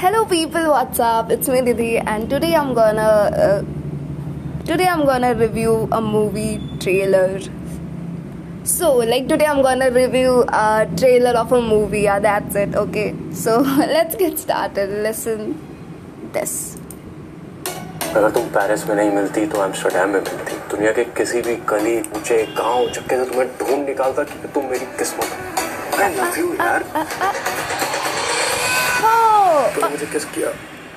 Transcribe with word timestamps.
Hello 0.00 0.26
people, 0.26 0.64
what's 0.72 1.00
up? 1.00 1.30
It's 1.30 1.48
me 1.48 1.62
Didi 1.62 1.96
and 1.96 2.28
today 2.28 2.54
I'm 2.54 2.74
gonna 2.74 3.00
uh, 3.44 3.62
today 4.66 4.86
I'm 4.86 5.06
gonna 5.06 5.34
review 5.34 5.88
a 5.90 6.00
movie 6.02 6.60
trailer. 6.78 7.40
So 8.64 8.96
like 8.96 9.26
today 9.26 9.46
I'm 9.46 9.62
gonna 9.62 9.90
review 9.90 10.44
a 10.48 10.86
trailer 10.98 11.30
of 11.30 11.50
a 11.50 11.62
movie. 11.62 12.02
Yeah, 12.02 12.18
that's 12.18 12.54
it. 12.56 12.74
Okay. 12.74 13.14
So 13.32 13.60
let's 13.60 14.16
get 14.16 14.38
started. 14.38 14.90
Listen 15.08 15.56
this. 16.34 16.76
अगर 18.16 18.30
तुम 18.30 18.44
Paris 18.58 18.86
में 18.88 18.94
नहीं 18.96 19.10
मिलती 19.10 19.46
तो 19.46 19.64
Amsterdam 19.64 20.08
में 20.10 20.20
मिलती 20.20 20.58
दुनिया 20.76 20.92
के 20.98 21.04
किसी 21.16 21.42
भी 21.48 21.56
गली 21.72 21.98
ऊँचे 22.16 22.42
गाँव 22.60 22.88
चक्के 22.90 23.24
से 23.24 23.30
तुम्हें 23.30 23.48
ढूंढ 23.58 23.88
निकालता 23.88 24.22
कि 24.30 24.48
तुम 24.54 24.70
मेरी 24.70 24.86
किस्मत 24.98 25.28
हो 25.32 26.02
आई 26.04 26.14
लव 26.14 26.38
यू 26.38 26.52
यार 26.54 26.84
मुझे 29.90 30.06
किस 30.12 30.24
किया 30.36 30.50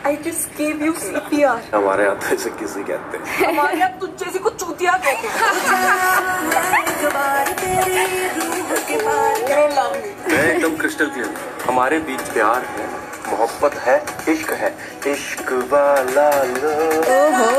I 0.10 0.12
just 0.26 0.52
gave 0.58 0.82
you 0.86 0.92
CPR. 1.06 1.56
हमारे 1.74 2.04
यहाँ 2.04 2.18
तो 2.20 2.36
इसे 2.36 2.50
किसी 2.60 2.84
कहते 2.90 3.18
हैं 3.18 3.48
हमारे 3.48 3.78
यहाँ 3.80 3.92
तुझ 4.00 4.10
जैसी 4.20 4.40
को 4.46 4.50
चूतिया 4.50 4.92
कहते 5.06 5.28
हैं. 5.28 5.34
मैं 10.30 10.46
एकदम 10.54 10.76
क्रिस्टल 10.82 11.10
क्लियर 11.16 11.34
हमारे 11.66 12.00
बीच 12.08 12.22
प्यार 12.34 12.62
है 12.76 12.86
मोहब्बत 13.32 13.74
है 13.88 13.98
इश्क 14.34 14.52
है। 14.62 14.70
इश्क 15.14 15.52
वाला 15.74 16.30
लो। 16.54 16.74
ओहो। 17.18 17.52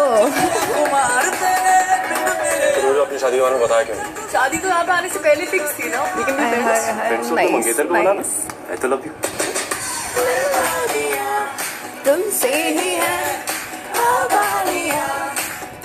तो 2.80 3.02
अपनी 3.02 3.18
शादी 3.18 3.37
के 3.37 3.42
बारे 3.42 3.54
में 3.54 3.62
बताया 3.64 3.82
क्यों? 3.90 3.96
शादी 4.32 4.59
तो 4.59 4.68
यहाँ 4.68 4.84
पे 4.84 4.92
आने 4.92 5.09
से 5.09 5.18
पहले 5.28 5.46
फिक्स 5.52 5.78
थी 5.78 5.90
ना। 5.90 6.01
लेकिन 6.16 6.34
तो 7.28 7.34
मंगेतर 7.34 7.87
को 7.87 7.95
आई 7.95 8.76
तो 8.76 8.88
लव 8.88 9.01
यू 9.06 9.12
तुमसे 12.10 12.48
ही 12.48 12.95
है 12.95 13.19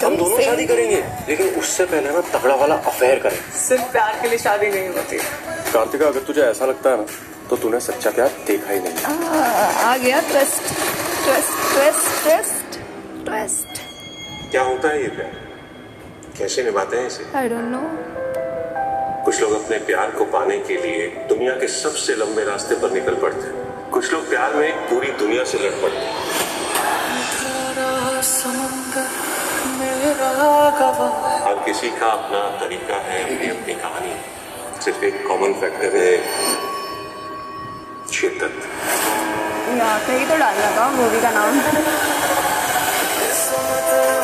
हम 0.04 0.16
दोनों 0.18 0.40
शादी 0.42 0.66
करेंगे 0.66 1.02
लेकिन 1.28 1.48
उससे 1.60 1.86
पहले 1.86 2.12
ना 2.12 2.22
तगड़ा 2.34 2.56
वाला 2.56 2.76
अफेयर 2.92 3.20
करें। 3.20 3.38
सिर्फ़ 3.58 3.92
प्यार 3.92 4.20
के 4.22 4.30
लिए 4.30 4.38
शादी 4.38 4.68
नहीं 4.70 4.88
होती। 4.90 5.18
कार्तिका 5.74 6.08
अगर 6.08 6.20
तुझे 6.20 6.42
ऐसा 6.42 6.66
लगता 6.66 6.90
है 6.90 6.98
ना 6.98 7.06
तो 7.50 7.56
तूने 7.56 7.80
सच्चा 7.80 8.10
प्यार 8.12 8.32
देखा 8.48 8.74
ही 8.74 8.80
नहीं। 8.80 9.04
आ, 9.04 9.10
आ 9.84 9.98
गया 9.98 10.20
trust 10.32 10.64
trust 11.26 11.52
trust 11.74 12.24
twist 12.24 12.80
twist 13.26 13.82
क्या 14.52 14.64
होता 14.64 14.90
है 14.90 15.02
ये 15.02 15.08
प्यार? 15.18 15.32
कैसे 16.38 16.64
निभाते 16.64 16.98
हैं 16.98 17.08
इसे? 17.08 17.24
आई 17.38 17.50
डोंट 17.50 17.70
नो 17.76 17.84
कुछ 19.26 19.42
लोग 19.42 19.52
अपने 19.64 19.78
प्यार 19.86 20.12
को 20.12 20.26
पाने 20.34 20.58
के 20.68 20.82
लिए 20.82 21.08
दुनिया 21.30 21.54
के 21.62 21.68
सबसे 21.76 22.16
लंबे 22.16 22.44
रास्ते 22.52 22.76
पर 22.76 22.92
निकल 22.92 23.16
पड़ते 23.22 23.48
हैं। 23.48 23.54
कुछ 23.94 24.12
लोग 24.14 24.30
प्यार 24.30 24.54
में 24.54 24.72
पूरी 24.90 25.12
दुनिया 25.20 25.44
से 25.44 25.58
लड़ 25.60 25.76
पड़ते 25.82 26.06
हर 31.46 31.64
किसी 31.66 31.90
का 32.00 32.08
अपना 32.08 32.40
तरीका 32.60 32.96
है 33.08 33.22
अपनी 33.24 33.50
अपनी 33.50 33.74
कहानी। 33.82 34.14
सिर्फ़ 34.84 35.04
एक 35.06 35.16
कॉमन 35.28 35.54
फैक्टर 35.62 35.96
है 35.98 36.12
शिद्दत। 38.14 38.56
या 39.80 39.98
कहीं 40.08 40.26
तो 40.30 40.38
डालना 40.38 40.70
था 40.78 40.90
मूवी 40.92 41.22
का 41.22 41.32
नाम। 41.32 41.60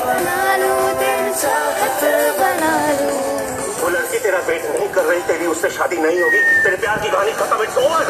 बना 0.06 0.56
लो 0.58 0.73
दिल 1.00 1.34
चाहत 1.42 2.03
बना 2.40 2.73
लो 3.00 3.09
वो 3.81 3.90
लड़की 3.90 4.20
तेरा 4.20 4.40
वेट 4.48 4.66
नहीं 4.72 4.88
कर 4.96 5.03
रही 5.03 5.22
तेरी 5.28 5.46
उससे 5.48 5.70
शादी 5.78 5.98
नहीं 5.98 6.20
होगी 6.22 6.42
तेरे 6.64 6.78
प्यार 6.78 7.00
की 7.03 7.09
कहानी 7.09 7.31
खत्म 7.42 7.64
इट्स 7.64 7.78
ओवर 7.78 8.03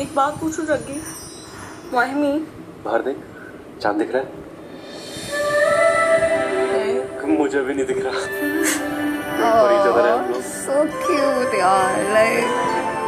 एक 0.00 0.14
बात 0.14 0.34
पूछूँ 0.40 0.64
जग्गी? 0.66 1.00
माहिमी। 1.92 2.32
बाहर 2.84 3.02
देख 3.02 3.16
चाँद 3.82 3.96
दिख 3.96 4.12
रहा 4.14 4.22
है। 4.22 4.38
मुझे 7.30 7.60
भी 7.60 7.74
नहीं 7.74 7.86
दिख 7.86 7.98
रहा। 8.04 8.12
सो 10.42 10.84
क्यूट 11.04 11.54
यार 11.54 12.12
like 12.12 12.44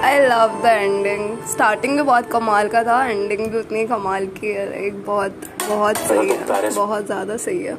I 0.05 0.19
love 0.21 0.61
the 0.63 0.67
ending 0.67 1.23
starting 1.49 1.97
भी 1.97 2.03
बहुत 2.03 2.31
कमाल 2.33 2.69
का 2.69 2.83
था 2.85 3.05
एंडिंग 3.07 3.47
भी 3.47 3.59
उतनी 3.59 3.85
कमाल 3.87 4.27
की 4.39 4.53
है 4.53 4.69
लाइक 4.71 5.05
बहुत 5.07 5.35
बहुत 5.69 5.97
सही 5.99 6.29
है। 6.29 6.71
बहुत 6.71 7.07
ज़्यादा 7.07 7.37
सही 7.37 7.63
है। 7.63 7.77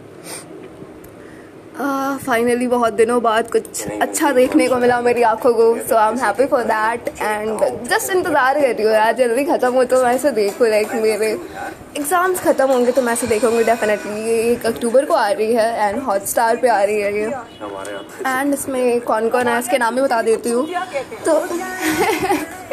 फाइनली 1.76 2.68
बहुत 2.68 2.94
दिनों 2.94 3.22
बाद 3.22 3.50
कुछ 3.52 3.88
अच्छा 4.02 4.32
देखने 4.32 4.68
को 4.70 4.76
मिला 4.78 5.00
मेरी 5.02 5.22
आँखों 5.24 5.54
को 5.54 5.66
so 5.88 5.96
I 5.96 6.12
am 6.12 6.18
happy 6.20 6.46
for 6.48 6.64
that 6.64 7.08
and 7.10 7.88
just 7.90 8.12
इंतज़ार 8.16 8.60
कर 8.62 8.68
रही 8.68 8.86
हूँ 8.86 8.94
यार 8.94 9.14
जल्दी 9.18 9.44
ख़त्म 9.46 9.74
हो 9.74 9.84
तो 9.86 10.04
मैं 10.04 10.14
इसे 10.16 10.32
देखूँ 10.32 10.68
लाइक 10.70 10.94
मेरे 11.04 11.32
एग्ज़ाम्स 11.98 12.40
ख़त्म 12.42 12.68
होंगे 12.68 12.92
तो 12.92 13.02
मैं 13.02 13.14
इसे 13.14 13.28
देखूँगी 13.28 13.64
डेफिनेटली 13.64 14.22
ये 14.24 14.38
एक 14.52 14.66
अक्टूबर 14.66 15.06
को 15.06 15.14
आ 15.14 15.28
रही 15.30 15.54
है 15.54 15.90
एंड 15.90 16.02
हॉट 16.04 16.26
स्टार 16.34 16.56
पर 16.56 16.68
आ 16.68 16.82
रही 16.84 17.02
है 17.02 17.14
ये। 17.16 17.26
एंड 18.28 18.54
इसमें 18.54 19.02
कौन 19.02 19.30
कौन 19.30 19.48
है 19.48 19.60
इसके 19.60 19.78
नाम 19.78 19.96
भी 19.96 20.02
बता 20.02 20.22
देती 20.22 20.50
हूँ। 20.50 20.68
तो 21.26 21.40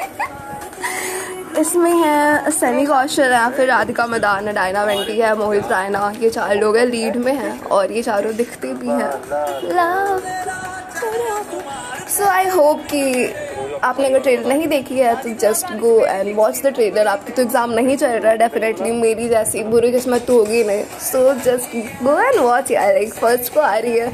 इसमें 1.59 1.93
है, 1.93 2.50
सनी 2.50 2.84
कौशल 2.87 3.33
है, 3.33 3.50
फिर 3.50 3.69
राधिका 3.69 4.06
मैदान 4.06 4.47
है 4.49 4.53
डायना 4.55 4.84
वेंटी 4.84 5.19
है, 5.19 5.34
मोहित 5.37 5.71
रायना, 5.71 6.12
ये 6.21 6.31
चार 6.31 6.55
लोग 6.56 6.77
हैं, 6.77 6.87
लीड 6.87 7.16
में 7.16 7.33
हैं, 7.33 7.61
और 7.62 7.93
ये 7.93 8.03
चारों 8.03 8.34
दिखते 8.37 8.72
भी 8.72 8.88
हैं। 8.88 9.11
सो 11.00 12.25
आई 12.25 12.47
होप 12.49 12.81
कि 12.91 13.03
आपने 13.84 14.06
अगर 14.06 14.21
ट्रेलर 14.21 14.47
नहीं 14.47 14.66
देखी 14.69 14.99
है 14.99 15.15
तो 15.22 15.28
just 15.41 15.72
go 15.81 15.94
and 16.05 16.34
watch 16.37 16.61
the 16.62 16.72
trailer 16.75 17.06
आपकी 17.06 17.33
तो 17.33 17.43
एग्ज़ाम 17.43 17.71
नहीं 17.72 17.97
चल 17.97 18.09
रहा 18.09 18.33
है 18.33 18.38
डेफिनेटली 18.38 18.91
मेरी 18.93 19.28
जैसी 19.28 19.62
बुरी 19.65 19.93
किस्मत 19.93 20.25
तो 20.27 20.37
होगी 20.39 20.62
नहीं. 20.65 20.83
So 21.03 21.33
just 21.44 21.77
go 22.03 22.19
and 22.21 22.39
watch 22.39 22.71
यार. 22.71 22.93
लाइक 22.93 23.15
फ़र्स्ट 23.15 23.53
को 23.55 23.60
आ 23.60 23.77
रही 23.77 23.99
है. 23.99 24.09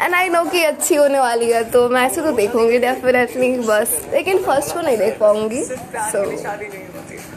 एंड 0.00 0.14
आई 0.14 0.28
नो 0.28 0.44
कि 0.44 0.62
अच्छी 0.64 0.94
होने 0.94 1.18
वाली 1.20 1.50
है 1.50 1.62
तो 1.70 1.88
मैं 1.88 2.06
ऐसे 2.06 2.22
तो 2.22 2.32
देखूँगी 2.32 2.78
डेफिनेटली 2.78 3.50
बस. 3.58 4.00
लेकिन 4.12 4.42
फ़र्स्ट 4.44 4.74
को 4.74 4.80
नहीं 4.80 4.96
देख 4.98 5.18
पाऊँगी. 5.18 5.62
सो 5.62 6.24
होती 6.24 6.86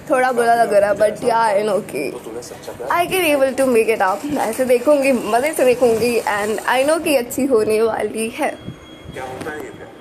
थोड़ा 0.09 0.31
बुरा 0.31 0.55
लग 0.55 0.73
रहा 0.73 0.89
है 0.89 0.95
बट 0.97 1.23
या 1.23 1.37
आई 1.37 1.63
नो 1.63 1.77
कि 1.91 2.11
I 2.91 3.07
can 3.07 3.25
able 3.25 3.53
to 3.53 3.65
make 3.65 3.89
it 3.89 4.01
up 4.01 4.21
ऐसे 4.41 4.65
देखूँगी, 4.65 5.11
मज़े 5.11 5.53
से 5.53 5.65
देखूँगी 5.65 6.15
एंड 6.17 6.59
आई 6.59 6.83
नो 6.83 6.97
कि 6.99 7.15
अच्छी 7.15 7.45
होने 7.45 7.81
वाली 7.81 8.29
है. 8.29 8.51
क्या 9.13 9.23
होता 9.23 9.51
है 9.51 9.63
ये 9.63 9.69
प्यार 9.71 9.91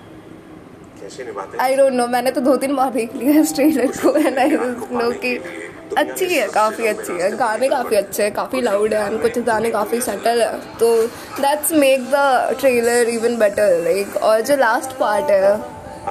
कैसे 1.00 1.24
निभाते 1.24 1.58
आई 1.58 1.74
डोंट 1.76 1.92
नो 1.92 2.06
मैंने 2.06 2.30
तो 2.30 2.40
दो 2.40 2.56
तीन 2.56 2.74
बार 2.76 2.90
देख 2.92 3.14
लिया 3.14 3.32
है 3.32 3.44
ट्रेलर 3.54 3.86
को 3.96 4.14
एंड 4.18 4.38
आई 4.38 4.50
नो 4.92 5.10
कि 5.24 5.36
अच्छी 5.98 6.26
है 6.26 6.46
काफ़ी 6.48 6.86
अच्छी 6.86 7.12
है 7.12 7.30
गाने 7.36 7.68
काफ़ी 7.68 7.96
अच्छे 7.96 8.22
हैं 8.22 8.32
काफ़ी 8.34 8.60
लाउड 8.60 8.94
है 8.94 9.06
एंड 9.06 9.20
कुछ 9.22 9.38
गाने 9.46 9.70
काफ़ी 9.70 10.00
सटल 10.00 10.42
है 10.42 10.52
तो 10.78 10.90
that's 11.40 11.72
make 11.74 12.08
the 12.10 12.56
trailer 12.60 13.08
even 13.08 13.36
better 13.38 13.78
like 13.84 14.16
और 14.22 14.40
जो 14.42 14.56
लास्ट 14.56 14.96
पार्ट 14.98 15.30
है 15.30 15.54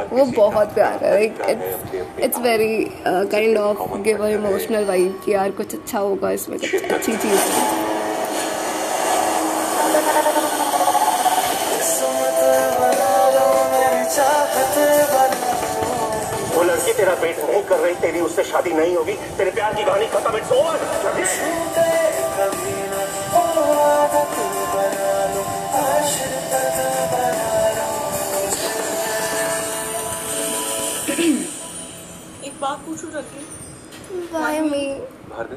वो 0.10 0.26
बहुत 0.26 0.74
प्यारा 0.74 1.08
है 1.08 1.14
like 1.14 1.42
it's 1.50 2.22
it's 2.24 2.40
very 2.40 2.84
kind 3.08 3.58
of 3.58 3.98
give 4.02 4.26
emotional 4.28 4.86
vibe 4.86 5.22
कि 5.26 5.34
यार 5.34 5.52
कुछ 5.52 5.76
अच्छा 5.76 6.00
होगा 6.00 6.32
इसमें 6.32 6.60
कुछ 6.60 6.92
अच्छी 6.92 7.12
चीज़ 7.12 7.40
है। 7.40 7.91
लड़की 16.92 16.98
तेरा 16.98 17.14
वेट 17.22 17.38
नहीं 17.40 17.64
कर 17.64 17.80
रही 17.80 17.96
तेरी 18.02 18.20
उससे 18.22 18.44
शादी 18.44 18.72
नहीं 18.74 18.96
होगी 18.96 19.14
तेरे 19.38 19.52
प्यार 19.52 19.74
की 19.76 19.84
कहानी 19.84 20.08
खत्म 20.08 20.38
इट्स 20.38 20.52
ओवर 20.52 20.76
एक 32.46 32.54
बात 32.62 32.78
पूछूँ 32.86 33.12
जग्गी 33.12 33.46
Why 34.32 34.56
me? 34.62 34.84
बाहर 35.30 35.48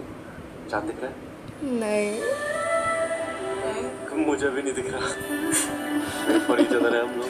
चाँद 0.71 0.85
दिख 0.85 0.99
रहा 1.03 1.11
है? 1.11 1.15
नहीं। 1.81 2.13
मुझे 4.27 4.49
भी 4.49 4.63
नहीं 4.63 4.75
दिख 4.75 4.87
रहा। 4.93 5.07
बड़ी 6.49 6.65
ज़्यादा 6.65 6.89
है 6.89 7.01
हम 7.03 7.11
लोग। 7.21 7.29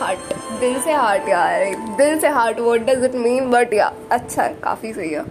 हार्ट 0.00 0.32
दिल 0.60 0.80
से 0.80 0.92
हार्ट 0.92 1.28
यार 1.28 1.64
दिल 1.96 2.18
से 2.20 2.28
heart 2.28 2.60
what 2.60 2.80
does 2.86 3.04
it 3.04 3.14
mean 3.16 3.50
but 3.50 3.72
yeah 3.74 3.92
अच्छा 4.12 4.42
है 4.42 4.54
काफ़ी 4.62 4.92
सही 4.92 5.10
है। 5.10 5.24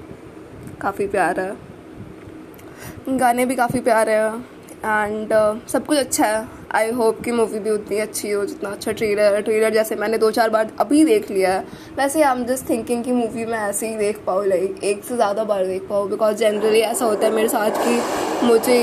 काफ़ी 0.82 1.08
प्यारा 1.08 1.44
है। 1.44 3.18
गाने 3.18 3.46
भी 3.46 3.56
काफ़ी 3.56 3.80
प्यारे 3.80 4.14
हैं। 4.14 4.46
एंड 4.78 5.34
uh, 5.34 5.70
सब 5.70 5.86
कुछ 5.86 5.98
अच्छा 5.98 6.26
है। 6.26 6.46
आई 6.76 6.92
होप 6.92 7.22
कि 7.24 7.32
मूवी 7.32 7.60
भी 7.60 7.70
उतनी 7.70 7.98
अच्छी 8.00 8.32
हो 8.32 8.46
जितना 8.46 8.70
अच्छा 8.70 8.92
ट्रेलर 8.92 9.36
है। 9.36 9.42
ट्रेलर 9.42 9.74
जैसे 9.74 9.96
मैंने 9.96 10.18
दो 10.18 10.32
चार 10.32 10.50
बार 10.50 10.72
अभी 10.80 11.04
देख 11.06 11.30
लिया 11.32 11.54
है। 11.54 11.64
वैसे 11.98 12.22
आई 12.24 12.32
एम 12.32 12.44
जस्ट 12.46 12.70
थिंकिंग 12.70 13.04
कि 13.04 13.12
मूवी 13.12 13.46
मैं 13.46 13.60
ऐसे 13.60 13.88
ही 13.90 13.96
देख 13.98 14.20
पाऊँ 14.26 14.46
लाइक 14.48 14.84
एक 14.84 15.04
से 15.04 15.16
ज़्यादा 15.16 15.44
बार 15.44 15.66
देख 15.66 15.88
पाऊँ। 15.90 16.10
बिकॉज़ 16.10 16.38
जनरली 16.38 16.80
ऐसा 16.82 17.06
होता 17.06 17.28
है 17.28 17.34
मेरे 17.34 17.50
साथ 17.50 17.84
कि 17.86 18.46
मुझे 18.48 18.80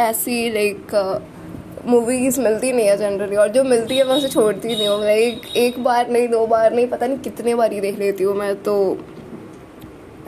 ऐसी 0.00 0.50
लाइक 0.50 0.94
मूवीज़ 1.86 2.40
मिलती 2.40 2.72
नहीं 2.72 2.86
है 2.86 2.96
जनरली 2.96 3.36
और 3.36 3.48
जो 3.48 3.62
मिलती 3.64 3.96
है 3.96 4.04
मैं 4.04 4.14
उसे 4.14 4.28
छोड़ती 4.28 4.68
नहीं 4.68 4.88
हूँ। 4.88 5.00
लाइक 5.00 5.46
एक 5.56 5.82
बार 5.84 6.08
नहीं, 6.08 6.28
दो 6.28 6.46
बार 6.46 6.72
नहीं, 6.72 6.86
पता 6.88 7.06
नहीं 7.06 7.18
कितने 7.20 7.54
बार 7.54 7.72
ही 7.72 7.80
देख 7.80 7.98
लेती 7.98 8.24
हूँ 8.24 8.34
मैं 8.36 8.54
तो 8.62 8.76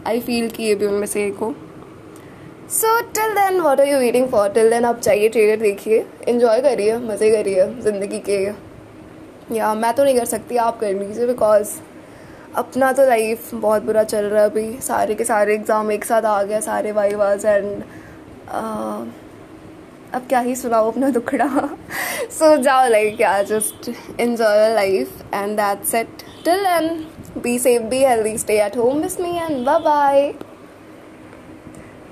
आई 0.07 0.21
फील 0.21 0.49
कि 0.51 0.63
ये 0.63 0.75
भी 0.75 0.87
उनमें 0.87 1.07
से 1.07 1.25
एक 1.27 1.37
हो। 1.37 1.55
So 2.71 3.01
till 3.15 3.35
then 3.35 3.61
what 3.61 3.81
are 3.81 3.89
you 3.89 3.99
waiting 3.99 4.29
for 4.29 4.49
till 4.51 4.71
then 4.71 4.85
आप 4.85 5.01
चाहिए 5.01 5.29
ट्रेलर 5.29 5.61
देखिए 5.63 6.05
इन्जॉय 6.29 6.61
करिए, 6.61 6.97
मज़े 6.99 7.31
करिए, 7.31 7.67
ज़िंदगी 7.83 8.19
के। 8.29 8.43
या 9.57 9.75
मैं 9.75 9.93
तो 9.95 10.05
नहीं 10.05 10.17
कर 10.17 10.25
सकती, 10.27 10.57
आप 10.59 10.81
कर 10.81 10.95
लीजिए 10.95 11.27
बिकॉज़ 11.27 11.69
अपना 12.57 12.93
तो 12.93 13.07
लाइफ 13.07 13.55
बहुत 13.55 13.83
बुरा 13.83 14.03
चल 14.05 14.25
रहा 14.25 14.43
है 14.43 14.51
अभी। 14.51 14.73
सारे 14.83 15.15
के 15.15 15.25
सारे 15.25 15.55
एग्ज़ाम 15.55 15.93
एक 15.93 16.05
साथ 16.05 16.23
आ 16.25 16.43
गया 16.43 16.61
सारे 16.63 16.93
वाई 16.93 17.15
वाज 17.15 17.45
एंड 17.47 17.83
अब 20.15 20.27
क्या 20.29 20.41
ही 20.41 20.55
सुनाओ 20.57 20.91
अपना 20.91 21.09
दुखड़ा। 21.11 21.49
सो 22.31 22.57
जाओ 22.63 22.89
like 22.89 23.21
yeah 23.21 23.43
just 23.43 23.91
enjoy 24.21 24.69
life 24.75 25.35
and 25.35 25.57
that's 25.57 25.95
it 25.95 26.23
till 26.45 26.67
then 26.67 26.89
be 27.43 27.59
safe 27.59 27.83
be 27.91 28.05
healthy 28.05 28.37
stay 28.39 28.61
at 28.65 28.77
home 28.77 28.99
miss 28.99 29.21
me 29.21 29.37
and 29.39 29.65
bye 29.67 29.79
bye 29.81 30.33